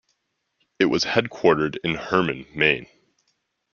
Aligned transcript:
It 0.79 0.85
was 0.85 1.03
headquartered 1.03 1.77
in 1.83 1.93
Hermon, 1.93 2.47
Maine. 2.55 2.87